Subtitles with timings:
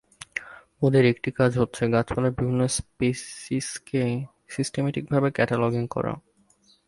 [0.81, 4.03] ওদের একটি কাজই হচ্ছে গাছপালার বিভিন্ন স্পেসিসকে
[4.49, 6.13] সিসটেমেটিকভাবে ক্যাটালগিং করা!